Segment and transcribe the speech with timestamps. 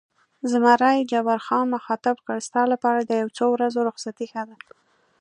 [0.51, 4.57] زمري جبار خان مخاطب کړ: ستا لپاره د یو څو ورځو رخصتي ښه ده.